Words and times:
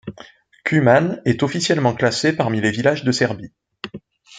Kumane 0.65 1.21
est 1.25 1.43
officiellement 1.43 1.93
classé 1.93 2.35
parmi 2.35 2.59
les 2.59 2.71
villages 2.71 3.03
de 3.03 3.11
Serbie. 3.11 3.51